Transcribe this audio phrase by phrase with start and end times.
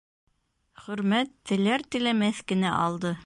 [0.85, 3.19] Хөрмәт теләр-теләмәҫ кенә алды.